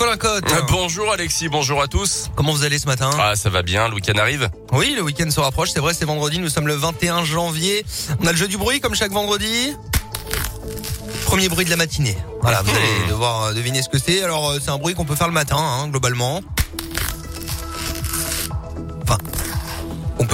Colin 0.00 0.16
Cotte. 0.16 0.50
Euh, 0.50 0.62
bonjour 0.70 1.12
Alexis, 1.12 1.50
bonjour 1.50 1.82
à 1.82 1.86
tous. 1.86 2.30
Comment 2.34 2.52
vous 2.52 2.64
allez 2.64 2.78
ce 2.78 2.86
matin? 2.86 3.10
Ah 3.18 3.36
ça 3.36 3.50
va 3.50 3.60
bien, 3.60 3.86
le 3.86 3.94
week-end 3.94 4.16
arrive? 4.16 4.48
Oui, 4.72 4.94
le 4.96 5.02
week-end 5.02 5.30
se 5.30 5.40
rapproche, 5.40 5.72
c'est 5.72 5.80
vrai, 5.80 5.92
c'est 5.92 6.06
vendredi, 6.06 6.38
nous 6.38 6.48
sommes 6.48 6.66
le 6.66 6.72
21 6.72 7.22
janvier. 7.24 7.84
On 8.18 8.26
a 8.26 8.32
le 8.32 8.38
jeu 8.38 8.48
du 8.48 8.56
bruit 8.56 8.80
comme 8.80 8.94
chaque 8.94 9.12
vendredi. 9.12 9.76
Premier 11.26 11.50
bruit 11.50 11.66
de 11.66 11.70
la 11.70 11.76
matinée. 11.76 12.16
Voilà, 12.40 12.62
vous 12.62 12.70
allez 12.70 13.08
devoir 13.10 13.42
euh, 13.42 13.52
deviner 13.52 13.82
ce 13.82 13.90
que 13.90 13.98
c'est. 13.98 14.22
Alors 14.22 14.52
euh, 14.52 14.58
c'est 14.64 14.70
un 14.70 14.78
bruit 14.78 14.94
qu'on 14.94 15.04
peut 15.04 15.16
faire 15.16 15.28
le 15.28 15.34
matin, 15.34 15.58
hein, 15.58 15.88
globalement. 15.88 16.40
Enfin, 19.02 19.18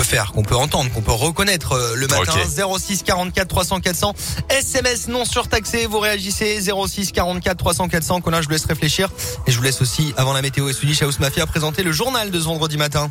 faire, 0.06 0.32
qu'on 0.32 0.42
peut 0.42 0.56
entendre, 0.56 0.90
qu'on 0.92 1.02
peut 1.02 1.12
reconnaître 1.12 1.72
euh, 1.72 1.94
le 1.94 2.06
matin. 2.06 2.32
06 2.78 3.02
44 3.02 3.48
300 3.48 3.80
400. 3.80 4.14
SMS 4.50 5.08
non 5.08 5.24
surtaxé. 5.24 5.86
Vous 5.86 5.98
réagissez 5.98 6.60
06 6.60 7.12
44 7.12 7.56
300 7.56 7.88
400. 7.88 8.20
Colin, 8.20 8.40
je 8.40 8.46
vous 8.46 8.52
laisse 8.52 8.64
réfléchir. 8.64 9.10
Et 9.46 9.52
je 9.52 9.56
vous 9.56 9.62
laisse 9.62 9.82
aussi, 9.82 10.14
avant 10.16 10.32
la 10.32 10.42
météo 10.42 10.68
et 10.68 10.72
Swedish 10.72 11.02
House 11.02 11.18
Mafia, 11.18 11.46
présenter 11.46 11.82
le 11.82 11.92
journal 11.92 12.30
de 12.30 12.38
ce 12.38 12.44
vendredi 12.44 12.76
matin. 12.76 13.10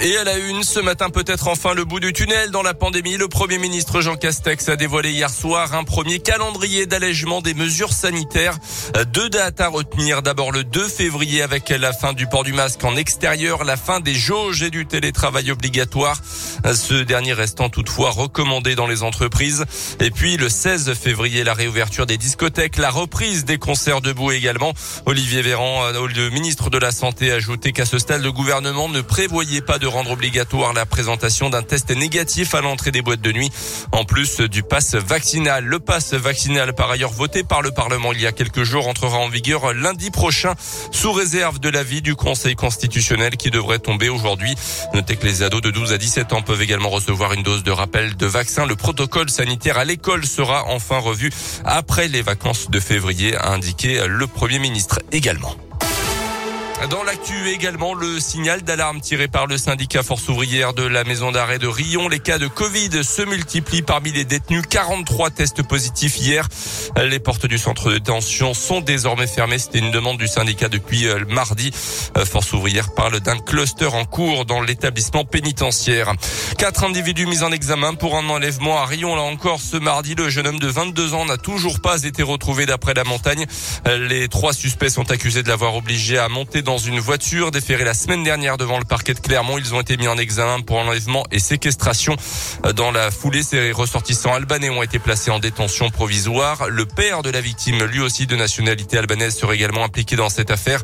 Et 0.00 0.16
à 0.16 0.24
la 0.24 0.38
une, 0.38 0.64
ce 0.64 0.80
matin 0.80 1.10
peut-être 1.10 1.48
enfin 1.48 1.74
le 1.74 1.84
bout 1.84 2.00
du 2.00 2.12
tunnel 2.12 2.50
dans 2.50 2.62
la 2.62 2.72
pandémie. 2.72 3.16
Le 3.18 3.28
Premier 3.28 3.58
ministre 3.58 4.00
Jean 4.00 4.16
Castex 4.16 4.68
a 4.70 4.76
dévoilé 4.76 5.10
hier 5.10 5.28
soir 5.28 5.74
un 5.74 5.84
premier 5.84 6.18
calendrier 6.18 6.86
d'allègement 6.86 7.42
des 7.42 7.52
mesures 7.52 7.92
sanitaires. 7.92 8.56
Deux 9.12 9.28
dates 9.28 9.60
à 9.60 9.68
retenir. 9.68 10.22
D'abord 10.22 10.50
le 10.50 10.64
2 10.64 10.88
février 10.88 11.42
avec 11.42 11.68
la 11.68 11.92
fin 11.92 12.14
du 12.14 12.26
port 12.26 12.42
du 12.42 12.54
masque 12.54 12.82
en 12.84 12.96
extérieur, 12.96 13.64
la 13.64 13.76
fin 13.76 14.00
des 14.00 14.14
jauges 14.14 14.62
et 14.62 14.70
du 14.70 14.86
télétravail 14.86 15.50
obligatoire. 15.50 16.20
Ce 16.74 16.94
dernier 16.94 17.34
restant 17.34 17.68
toutefois 17.68 18.10
recommandé 18.10 18.74
dans 18.74 18.86
les 18.86 19.02
entreprises. 19.02 19.66
Et 20.00 20.10
puis 20.10 20.38
le 20.38 20.48
16 20.48 20.94
février, 20.94 21.44
la 21.44 21.54
réouverture 21.54 22.06
des 22.06 22.16
discothèques, 22.16 22.78
la 22.78 22.90
reprise 22.90 23.44
des 23.44 23.58
concerts 23.58 24.00
debout 24.00 24.32
également. 24.32 24.72
Olivier 25.04 25.42
Véran, 25.42 25.90
le 25.90 26.30
ministre 26.30 26.70
de 26.70 26.78
la 26.78 26.92
Santé, 26.92 27.30
a 27.30 27.34
ajouté 27.34 27.72
qu'à 27.72 27.84
ce 27.84 27.98
stade, 27.98 28.22
le 28.22 28.32
gouvernement 28.32 28.88
ne 28.88 29.02
prévoyait 29.02 29.60
pas 29.60 29.78
de 29.82 29.88
rendre 29.88 30.12
obligatoire 30.12 30.72
la 30.72 30.86
présentation 30.86 31.50
d'un 31.50 31.64
test 31.64 31.90
négatif 31.90 32.54
à 32.54 32.60
l'entrée 32.60 32.92
des 32.92 33.02
boîtes 33.02 33.20
de 33.20 33.32
nuit, 33.32 33.50
en 33.90 34.04
plus 34.04 34.40
du 34.40 34.62
pass 34.62 34.94
vaccinal. 34.94 35.64
Le 35.64 35.80
pass 35.80 36.14
vaccinal, 36.14 36.72
par 36.72 36.88
ailleurs 36.92 37.10
voté 37.10 37.42
par 37.42 37.62
le 37.62 37.72
Parlement 37.72 38.12
il 38.12 38.20
y 38.20 38.26
a 38.28 38.30
quelques 38.30 38.62
jours, 38.62 38.86
entrera 38.86 39.18
en 39.18 39.28
vigueur 39.28 39.74
lundi 39.74 40.12
prochain, 40.12 40.54
sous 40.92 41.10
réserve 41.12 41.58
de 41.58 41.68
l'avis 41.68 42.00
du 42.00 42.14
Conseil 42.14 42.54
constitutionnel 42.54 43.36
qui 43.36 43.50
devrait 43.50 43.80
tomber 43.80 44.08
aujourd'hui. 44.08 44.54
Notez 44.94 45.16
que 45.16 45.26
les 45.26 45.42
ados 45.42 45.60
de 45.60 45.72
12 45.72 45.92
à 45.92 45.98
17 45.98 46.32
ans 46.32 46.42
peuvent 46.42 46.62
également 46.62 46.90
recevoir 46.90 47.32
une 47.32 47.42
dose 47.42 47.64
de 47.64 47.72
rappel 47.72 48.16
de 48.16 48.26
vaccin. 48.26 48.66
Le 48.66 48.76
protocole 48.76 49.30
sanitaire 49.30 49.78
à 49.78 49.84
l'école 49.84 50.24
sera 50.24 50.64
enfin 50.68 50.98
revu 50.98 51.32
après 51.64 52.06
les 52.06 52.22
vacances 52.22 52.70
de 52.70 52.78
février, 52.78 53.34
a 53.36 53.50
indiqué 53.50 54.06
le 54.06 54.28
Premier 54.28 54.60
ministre 54.60 55.00
également. 55.10 55.56
Dans 56.90 57.04
l'actu 57.04 57.48
également, 57.48 57.94
le 57.94 58.18
signal 58.18 58.62
d'alarme 58.62 59.00
tiré 59.00 59.28
par 59.28 59.46
le 59.46 59.56
syndicat 59.56 60.02
Force 60.02 60.28
ouvrière 60.28 60.74
de 60.74 60.82
la 60.82 61.04
maison 61.04 61.30
d'arrêt 61.30 61.60
de 61.60 61.68
Rion. 61.68 62.08
Les 62.08 62.18
cas 62.18 62.38
de 62.38 62.48
Covid 62.48 63.04
se 63.04 63.22
multiplient 63.22 63.82
parmi 63.82 64.10
les 64.10 64.24
détenus. 64.24 64.64
43 64.68 65.30
tests 65.30 65.62
positifs 65.62 66.18
hier. 66.18 66.48
Les 67.00 67.20
portes 67.20 67.46
du 67.46 67.56
centre 67.56 67.90
de 67.90 67.98
détention 67.98 68.52
sont 68.52 68.80
désormais 68.80 69.28
fermées. 69.28 69.58
C'était 69.58 69.78
une 69.78 69.92
demande 69.92 70.18
du 70.18 70.26
syndicat 70.26 70.68
depuis 70.68 71.06
euh, 71.06 71.24
mardi. 71.28 71.70
Euh, 72.16 72.24
Force 72.24 72.52
ouvrière 72.52 72.92
parle 72.94 73.20
d'un 73.20 73.38
cluster 73.38 73.86
en 73.86 74.04
cours 74.04 74.44
dans 74.44 74.60
l'établissement 74.60 75.24
pénitentiaire. 75.24 76.12
Quatre 76.58 76.82
individus 76.84 77.26
mis 77.26 77.44
en 77.44 77.52
examen 77.52 77.94
pour 77.94 78.16
un 78.16 78.28
enlèvement 78.28 78.78
à 78.78 78.86
Rion. 78.86 79.14
Là 79.14 79.22
encore, 79.22 79.60
ce 79.60 79.76
mardi, 79.76 80.16
le 80.16 80.28
jeune 80.30 80.48
homme 80.48 80.58
de 80.58 80.68
22 80.68 81.14
ans 81.14 81.26
n'a 81.26 81.36
toujours 81.38 81.80
pas 81.80 82.02
été 82.02 82.24
retrouvé 82.24 82.66
d'après 82.66 82.94
la 82.94 83.04
montagne. 83.04 83.46
Euh, 83.86 84.08
les 84.08 84.28
trois 84.28 84.52
suspects 84.52 84.90
sont 84.90 85.12
accusés 85.12 85.44
de 85.44 85.48
l'avoir 85.48 85.76
obligé 85.76 86.18
à 86.18 86.28
monter 86.28 86.62
dans 86.62 86.71
dans 86.72 86.78
une 86.78 87.00
voiture 87.00 87.50
déférée 87.50 87.84
la 87.84 87.92
semaine 87.92 88.24
dernière 88.24 88.56
devant 88.56 88.78
le 88.78 88.86
parquet 88.86 89.12
de 89.12 89.20
Clermont. 89.20 89.58
Ils 89.58 89.74
ont 89.74 89.82
été 89.82 89.98
mis 89.98 90.08
en 90.08 90.16
examen 90.16 90.62
pour 90.62 90.78
enlèvement 90.78 91.22
et 91.30 91.38
séquestration. 91.38 92.16
Dans 92.74 92.90
la 92.90 93.10
foulée, 93.10 93.42
ces 93.42 93.72
ressortissants 93.72 94.32
albanais 94.32 94.70
ont 94.70 94.82
été 94.82 94.98
placés 94.98 95.30
en 95.30 95.38
détention 95.38 95.90
provisoire. 95.90 96.70
Le 96.70 96.86
père 96.86 97.20
de 97.20 97.28
la 97.28 97.42
victime, 97.42 97.84
lui 97.84 98.00
aussi 98.00 98.26
de 98.26 98.36
nationalité 98.36 98.96
albanaise, 98.96 99.36
serait 99.36 99.56
également 99.56 99.84
impliqué 99.84 100.16
dans 100.16 100.30
cette 100.30 100.50
affaire 100.50 100.80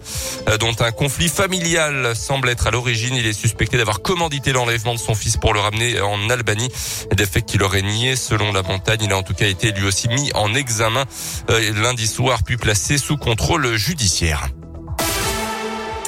euh, 0.50 0.58
dont 0.58 0.76
un 0.80 0.90
conflit 0.90 1.30
familial 1.30 2.14
semble 2.14 2.50
être 2.50 2.66
à 2.66 2.70
l'origine. 2.70 3.14
Il 3.16 3.24
est 3.24 3.32
suspecté 3.32 3.78
d'avoir 3.78 4.02
commandité 4.02 4.52
l'enlèvement 4.52 4.92
de 4.92 5.00
son 5.00 5.14
fils 5.14 5.38
pour 5.38 5.54
le 5.54 5.60
ramener 5.60 6.02
en 6.02 6.28
Albanie. 6.28 6.68
Des 7.16 7.24
faits 7.24 7.46
qu'il 7.46 7.62
aurait 7.62 7.80
nié 7.80 8.14
selon 8.14 8.52
la 8.52 8.62
montagne. 8.62 9.00
Il 9.04 9.12
a 9.14 9.16
en 9.16 9.22
tout 9.22 9.34
cas 9.34 9.46
été 9.46 9.72
lui 9.72 9.86
aussi 9.86 10.08
mis 10.08 10.30
en 10.34 10.52
examen 10.54 11.06
euh, 11.48 11.72
lundi 11.80 12.06
soir 12.06 12.40
puis 12.44 12.58
placé 12.58 12.98
sous 12.98 13.16
contrôle 13.16 13.74
judiciaire 13.76 14.50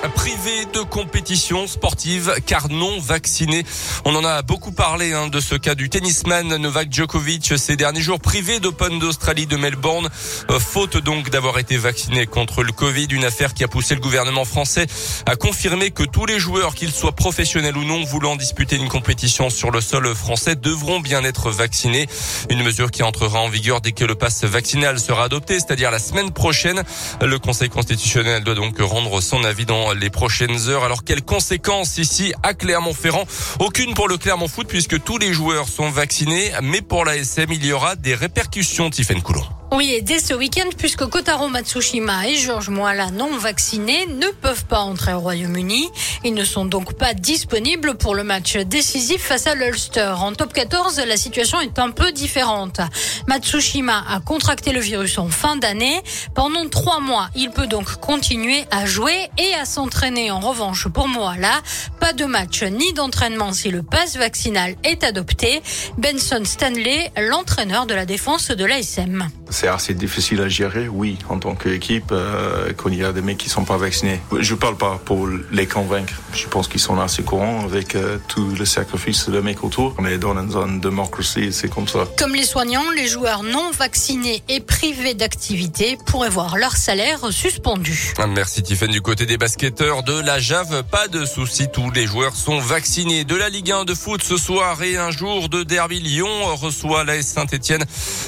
privé 0.09 0.67
de 0.73 0.81
compétition 0.81 1.67
sportive 1.67 2.35
car 2.47 2.69
non 2.71 2.99
vacciné. 3.01 3.65
On 4.05 4.15
en 4.15 4.25
a 4.25 4.43
beaucoup 4.43 4.73
parlé 4.73 5.13
hein, 5.13 5.29
de 5.29 5.41
ce 5.41 5.55
cas 5.55 5.75
du 5.75 5.91
tennisman 5.91 6.57
Novak 6.57 6.93
Djokovic 6.93 7.59
ces 7.59 7.77
derniers 7.77 8.01
jours 8.01 8.21
privé 8.21 8.61
d'Open 8.61 8.99
d'Australie 8.99 9.47
de 9.47 9.57
Melbourne, 9.57 10.09
euh, 10.51 10.59
faute 10.59 10.97
donc 10.97 11.31
d'avoir 11.31 11.59
été 11.59 11.77
vacciné 11.77 12.27
contre 12.27 12.63
le 12.63 12.73
Covid, 12.73 13.09
une 13.11 13.25
affaire 13.25 13.55
qui 13.55 13.65
a 13.65 13.69
poussé 13.69 13.95
le 13.95 14.01
gouvernement 14.01 14.45
français 14.45 14.87
à 15.27 15.37
confirmer 15.37 15.91
que 15.91 16.03
tous 16.03 16.27
les 16.27 16.39
joueurs, 16.39 16.75
qu'ils 16.75 16.93
soient 16.93 17.13
professionnels 17.13 17.77
ou 17.77 17.85
non, 17.85 18.03
voulant 18.05 18.37
disputer 18.37 18.77
une 18.77 18.89
compétition 18.89 19.51
sur 19.51 19.71
le 19.71 19.81
sol 19.81 20.15
français, 20.15 20.57
devront 20.57 21.01
bien 21.01 21.25
être 21.25 21.51
vaccinés. 21.51 22.09
Une 22.49 22.63
mesure 22.63 22.91
qui 22.91 23.03
entrera 23.03 23.41
en 23.41 23.49
vigueur 23.49 23.81
dès 23.81 23.93
que 23.93 24.05
le 24.05 24.15
pass 24.15 24.45
vaccinal 24.45 24.99
sera 24.99 25.25
adopté, 25.25 25.55
c'est-à-dire 25.55 25.91
la 25.91 25.99
semaine 25.99 26.31
prochaine. 26.31 26.83
Le 27.21 27.39
Conseil 27.39 27.69
constitutionnel 27.69 28.45
doit 28.45 28.55
donc 28.55 28.79
rendre 28.81 29.21
son 29.21 29.45
avis 29.45 29.67
dans 29.67 29.90
les 29.95 30.11
prochaines 30.11 30.69
heures. 30.69 30.85
Alors 30.85 31.05
quelles 31.05 31.23
conséquences 31.23 31.99
ici 31.99 32.33
à 32.43 32.55
Clermont-Ferrand? 32.55 33.25
Aucune 33.59 33.95
pour 33.95 34.09
le 34.09 34.17
Clermont 34.17 34.49
Foot 34.49 34.67
puisque 34.69 35.03
tous 35.03 35.19
les 35.19 35.33
joueurs 35.33 35.69
sont 35.69 35.91
vaccinés, 35.91 36.53
mais 36.63 36.83
pour 36.83 37.05
la 37.05 37.17
SM, 37.17 37.51
il 37.53 37.65
y 37.65 37.73
aura 37.73 37.97
des 37.97 38.15
répercussions, 38.15 38.91
Tiffaine 38.91 39.23
Coulon. 39.23 39.45
Oui, 39.73 39.93
et 39.93 40.03
dès 40.03 40.19
ce 40.19 40.35
week-end, 40.35 40.69
puisque 40.77 41.07
Kotaro 41.07 41.47
Matsushima 41.47 42.27
et 42.27 42.35
Georges 42.35 42.71
Moala 42.71 43.13
non 43.13 43.37
vaccinés 43.39 44.07
ne 44.07 44.27
peuvent 44.27 44.65
pas 44.65 44.81
entrer 44.81 45.13
au 45.13 45.21
Royaume-Uni. 45.21 45.89
Ils 46.25 46.35
ne 46.35 46.43
sont 46.43 46.65
donc 46.65 46.95
pas 46.95 47.15
disponibles 47.15 47.95
pour 47.95 48.17
le 48.17 48.25
match 48.25 48.57
décisif 48.57 49.23
face 49.23 49.47
à 49.47 49.55
l'Ulster. 49.55 50.13
En 50.19 50.33
top 50.33 50.53
14, 50.53 51.01
la 51.07 51.17
situation 51.17 51.61
est 51.61 51.79
un 51.79 51.93
peu 51.93 52.11
différente. 52.11 52.81
Matsushima 53.29 54.05
a 54.11 54.19
contracté 54.19 54.73
le 54.73 54.81
virus 54.81 55.19
en 55.19 55.29
fin 55.29 55.55
d'année. 55.55 56.03
Pendant 56.35 56.69
trois 56.69 56.99
mois, 56.99 57.29
il 57.37 57.51
peut 57.51 57.69
donc 57.69 57.95
continuer 58.01 58.65
à 58.73 58.87
jouer 58.87 59.31
et 59.39 59.55
à 59.55 59.65
s'entraîner. 59.65 60.33
En 60.33 60.41
revanche, 60.41 60.89
pour 60.89 61.07
Moala, 61.07 61.63
pas 62.01 62.13
de 62.15 62.25
match 62.25 62.63
ni 62.63 62.93
d'entraînement 62.95 63.53
si 63.53 63.71
le 63.71 63.83
pass 63.83 64.17
vaccinal 64.17 64.75
est 64.85 65.05
adopté. 65.05 65.63
Benson 65.99 66.43
Stanley, 66.45 67.13
l'entraîneur 67.29 67.87
de 67.87 67.95
la 67.95 68.07
défense 68.07 68.51
de 68.51 68.65
l'ASM 68.65 69.29
c'est 69.51 69.69
assez 69.69 69.95
difficile 69.95 70.41
à 70.41 70.49
gérer, 70.49 70.89
oui, 70.89 71.19
en 71.29 71.39
tant 71.39 71.55
qu'équipe, 71.55 72.13
euh, 72.13 72.73
quand 72.77 72.89
il 72.89 72.99
y 72.99 73.05
a 73.05 73.13
des 73.13 73.21
mecs 73.21 73.39
qui 73.39 73.49
sont 73.49 73.65
pas 73.65 73.77
vaccinés. 73.77 74.21
Je 74.39 74.55
parle 74.55 74.77
pas 74.77 75.01
pour 75.05 75.29
les 75.53 75.67
convaincre. 75.67 76.15
Je 76.33 76.47
pense 76.47 76.69
qu'ils 76.69 76.81
sont 76.81 76.99
assez 77.01 77.23
courants 77.23 77.65
avec 77.65 77.95
euh, 77.95 78.19
tout 78.29 78.55
le 78.59 78.65
sacrifice 78.65 79.29
de 79.29 79.41
mecs 79.41 79.63
autour. 79.65 79.95
On 79.99 80.07
est 80.07 80.19
dans 80.19 80.39
une 80.39 80.51
zone 80.51 80.81
de 80.81 80.89
démocratie, 80.89 81.53
c'est 81.53 81.69
comme 81.69 81.89
ça. 81.89 82.07
Comme 82.19 82.35
les 82.35 82.45
soignants, 82.45 82.91
les 82.95 83.09
joueurs 83.09 83.43
non 83.43 83.71
vaccinés 83.73 84.43
et 84.49 84.61
privés 84.61 85.15
d'activité 85.15 85.99
pourraient 86.07 86.31
voir 86.31 86.57
leur 86.57 86.77
salaire 86.77 87.33
suspendu. 87.33 88.15
Merci 88.29 88.63
Tiffany. 88.63 88.93
Du 88.93 89.03
côté 89.03 89.27
des 89.27 89.37
basketteurs 89.37 90.03
de 90.03 90.21
la 90.21 90.39
Jave, 90.39 90.85
pas 90.85 91.09
de 91.09 91.25
souci, 91.25 91.69
tous 91.73 91.91
les 92.01 92.07
joueurs 92.07 92.35
sont 92.35 92.61
vaccinés. 92.61 93.25
De 93.25 93.37
la 93.37 93.51
Ligue 93.51 93.73
1 93.73 93.85
de 93.85 93.93
foot 93.93 94.23
ce 94.23 94.39
soir 94.39 94.83
et 94.83 94.97
un 94.97 95.11
jour 95.11 95.51
de 95.51 95.65
derby, 95.65 96.01
Lyon 96.01 96.57
reçoit 96.57 97.05
l'AS 97.05 97.27
Saint-Etienne 97.27 97.85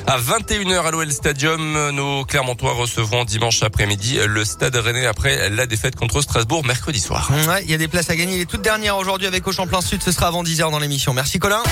à 0.07 0.19
21h 0.19 0.83
à 0.83 0.91
l'OL 0.91 1.11
Stadium. 1.11 1.89
Nos 1.93 2.27
Clermontois 2.27 2.75
recevront 2.75 3.25
dimanche 3.25 3.63
après-midi 3.63 4.19
le 4.27 4.45
Stade 4.45 4.77
Rennais 4.77 5.07
après 5.07 5.49
la 5.49 5.65
défaite 5.65 5.97
contre 5.97 6.21
Strasbourg 6.21 6.67
mercredi 6.67 7.01
soir. 7.01 7.31
Il 7.63 7.71
y 7.71 7.75
a 7.75 7.79
des 7.79 7.89
places 7.89 8.11
à 8.11 8.17
gagner. 8.17 8.37
Les 8.37 8.47
toutes 8.47 8.61
dernières 8.61 8.99
aujourd'hui 8.99 9.27
avec 9.27 9.47
Auchan 9.47 9.67
Plein 9.67 9.81
Sud. 9.81 10.03
Ce 10.03 10.13
sera 10.13 10.27
avant 10.27 10.43
10h 10.43 10.71
dans 10.71 10.79
l'émission. 10.79 11.15
Merci 11.15 11.39
Colin. 11.39 11.63